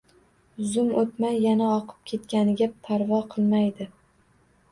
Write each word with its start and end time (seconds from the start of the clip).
Zum 0.69 0.87
o‘tmay 1.01 1.35
yana 1.43 1.67
oqib 1.73 1.99
ketganiga 2.11 2.69
parvo 2.87 3.19
qilmaydi. 3.35 3.87